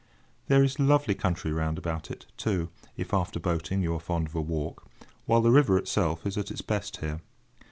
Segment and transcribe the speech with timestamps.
[0.47, 4.33] There is lovely country round about it, too, if, after boating, you are fond of
[4.35, 4.83] a walk,
[5.27, 7.21] while the river itself is at its best here.